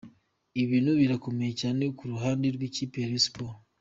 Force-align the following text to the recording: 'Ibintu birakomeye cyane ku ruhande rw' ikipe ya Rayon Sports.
'Ibintu 0.63 0.91
birakomeye 0.99 1.53
cyane 1.61 1.83
ku 1.97 2.03
ruhande 2.11 2.45
rw' 2.55 2.65
ikipe 2.69 2.95
ya 2.99 3.09
Rayon 3.09 3.25
Sports. 3.27 3.59